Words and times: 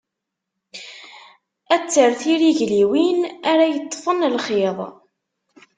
Ad 1.73 1.83
terr 1.93 2.11
tirigliwin, 2.21 3.19
ara 3.51 3.65
yeṭfen 3.69 4.19
lxiḍ. 4.35 4.77